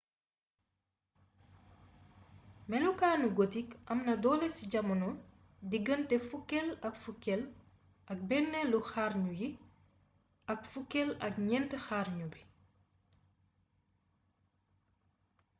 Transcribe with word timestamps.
melokaanu 2.69 3.27
gotik 3.39 3.69
am 3.91 3.99
na 4.07 4.13
doole 4.23 4.47
ci 4.55 4.63
jamono 4.71 5.09
diggante 5.71 6.15
fukkeel 6.29 6.67
ak 6.87 6.95
fukkeel 7.03 7.41
ak 8.11 8.19
benneelu 8.29 8.79
xarnu 8.91 9.31
yi 9.39 9.49
ak 10.51 10.59
fukkel 10.71 11.09
ak 11.25 11.33
ñeent 11.47 11.71
xarnu 11.85 12.25
bi 12.31 12.41